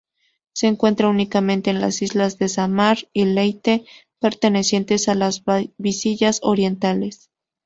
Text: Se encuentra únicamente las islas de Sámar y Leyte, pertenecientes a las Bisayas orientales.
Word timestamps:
Se 0.53 0.65
encuentra 0.65 1.09
únicamente 1.09 1.71
las 1.73 2.01
islas 2.01 2.39
de 2.39 2.49
Sámar 2.49 3.07
y 3.13 3.25
Leyte, 3.25 3.85
pertenecientes 4.17 5.07
a 5.07 5.13
las 5.13 5.43
Bisayas 5.77 6.39
orientales. 6.41 7.29